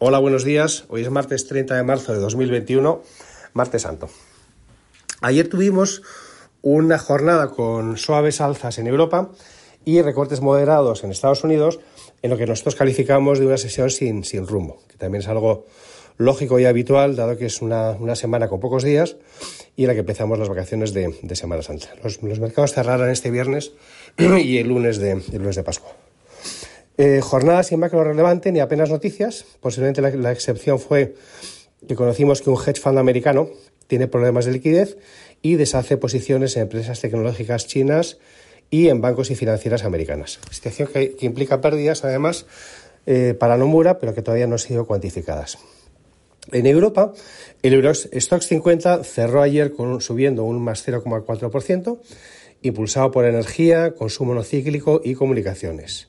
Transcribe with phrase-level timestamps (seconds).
[0.00, 0.84] Hola, buenos días.
[0.90, 3.02] Hoy es martes 30 de marzo de 2021,
[3.52, 4.08] martes santo.
[5.22, 6.02] Ayer tuvimos
[6.62, 9.32] una jornada con suaves alzas en Europa
[9.84, 11.80] y recortes moderados en Estados Unidos,
[12.22, 15.66] en lo que nosotros calificamos de una sesión sin, sin rumbo, que también es algo
[16.16, 19.16] lógico y habitual, dado que es una, semana con pocos días
[19.74, 21.88] y en la que empezamos las vacaciones de, Semana Santa.
[22.04, 23.72] Los, mercados cerraron este viernes
[24.16, 25.90] y el lunes de, el lunes de Pascua.
[27.00, 29.44] Eh, jornada sin macro relevante ni apenas noticias.
[29.60, 31.14] Posiblemente la, excepción fue
[31.86, 33.48] que conocimos que un hedge fund americano
[33.86, 34.98] tiene problemas de liquidez
[35.40, 38.18] y deshace posiciones en empresas tecnológicas chinas
[38.68, 40.40] y en bancos y financieras americanas.
[40.50, 42.46] Situación que, implica pérdidas, además,
[43.06, 45.56] eh, para Nomura, pero que todavía no han sido cuantificadas.
[46.50, 47.12] En Europa,
[47.62, 52.00] el Eurostox 50 cerró ayer con, subiendo un más 0,4%,
[52.62, 56.08] impulsado por energía, consumo no cíclico y comunicaciones.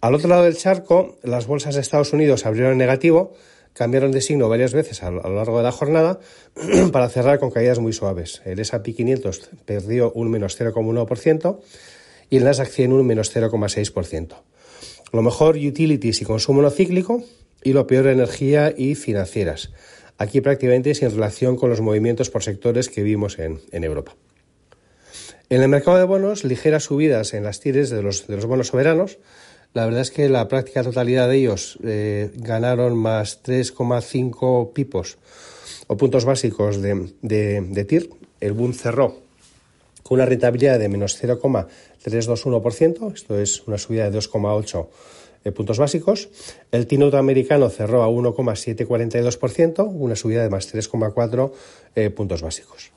[0.00, 3.34] Al otro lado del charco, las bolsas de Estados Unidos abrieron en negativo,
[3.72, 6.20] cambiaron de signo varias veces a lo largo de la jornada
[6.92, 8.42] para cerrar con caídas muy suaves.
[8.44, 11.60] El S&P 500 perdió un menos 0,1%
[12.30, 14.34] y el Nasdaq 100 un menos 0,6%.
[15.12, 17.24] Lo mejor, utilities y consumo no cíclico,
[17.62, 19.72] y lo peor, energía y financieras.
[20.18, 24.16] Aquí prácticamente sin relación con los movimientos por sectores que vimos en, Europa.
[25.48, 28.68] En el mercado de bonos, ligeras subidas en las tires de los, de los bonos
[28.68, 29.18] soberanos.
[29.78, 35.18] La verdad es que la práctica totalidad de ellos eh, ganaron más 3,5 pipos
[35.86, 38.10] o puntos básicos de, de, de TIR.
[38.40, 39.20] El boom cerró
[40.02, 44.88] con una rentabilidad de menos 0,321%, esto es una subida de 2,8
[45.54, 46.28] puntos básicos.
[46.72, 51.52] El T-Note americano cerró a 1,742%, una subida de más 3,4
[51.94, 52.90] eh, puntos básicos.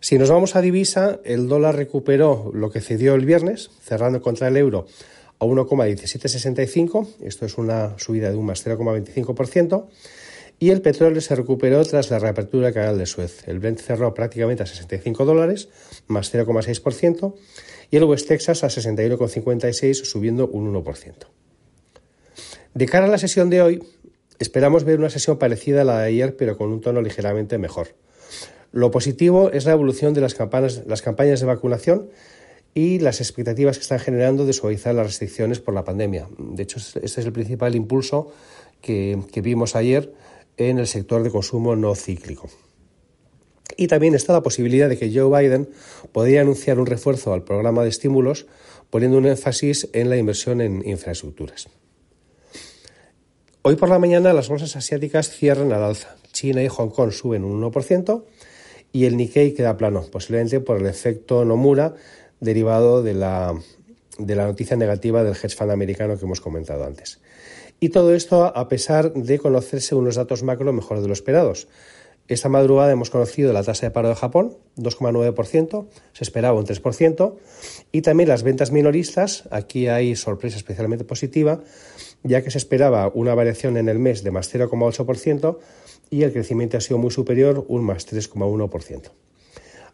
[0.00, 4.48] Si nos vamos a divisa, el dólar recuperó lo que cedió el viernes, cerrando contra
[4.48, 4.86] el euro
[5.44, 9.86] a 1,1765, esto es una subida de un más 0,25%,
[10.58, 13.46] y el petróleo se recuperó tras la reapertura del canal de Suez.
[13.48, 15.68] El Brent cerró prácticamente a 65 dólares,
[16.06, 17.34] más 0,6%,
[17.90, 21.12] y el West Texas a 61,56, subiendo un 1%.
[22.74, 23.82] De cara a la sesión de hoy,
[24.38, 27.88] esperamos ver una sesión parecida a la de ayer, pero con un tono ligeramente mejor.
[28.72, 32.10] Lo positivo es la evolución de las campañas, las campañas de vacunación
[32.74, 36.28] y las expectativas que están generando de suavizar las restricciones por la pandemia.
[36.38, 38.32] De hecho, este es el principal impulso
[38.80, 40.12] que, que vimos ayer
[40.56, 42.48] en el sector de consumo no cíclico.
[43.76, 45.68] Y también está la posibilidad de que Joe Biden
[46.12, 48.46] podría anunciar un refuerzo al programa de estímulos
[48.90, 51.68] poniendo un énfasis en la inversión en infraestructuras.
[53.62, 56.16] Hoy por la mañana las bolsas asiáticas cierran al alza.
[56.32, 58.24] China y Hong Kong suben un 1%
[58.92, 61.94] y el Nikkei queda plano, posiblemente por el efecto Nomura
[62.44, 63.54] derivado de la,
[64.18, 67.20] de la noticia negativa del hedge fund americano que hemos comentado antes.
[67.80, 71.66] Y todo esto a pesar de conocerse unos datos macro mejor de lo esperados.
[72.26, 77.34] Esta madrugada hemos conocido la tasa de paro de Japón, 2,9%, se esperaba un 3%,
[77.92, 81.60] y también las ventas minoristas, aquí hay sorpresa especialmente positiva,
[82.22, 85.58] ya que se esperaba una variación en el mes de más 0,8%
[86.08, 89.10] y el crecimiento ha sido muy superior, un más 3,1%.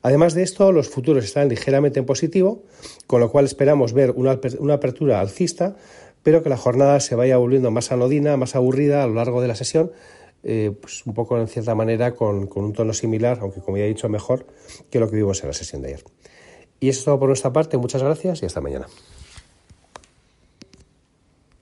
[0.03, 2.63] Además de esto, los futuros están ligeramente en positivo,
[3.07, 4.33] con lo cual esperamos ver una,
[4.73, 5.77] apertura alcista,
[6.23, 9.49] pero que la jornada se vaya volviendo más anodina, más aburrida a lo largo de
[9.49, 9.93] la sesión,
[10.43, 13.85] eh, pues un poco en cierta manera con, con, un tono similar, aunque como ya
[13.85, 14.47] he dicho mejor,
[14.91, 16.05] que lo que vimos en la sesión de ayer.
[16.81, 18.87] Y eso es todo por nuestra parte, muchas gracias y hasta mañana.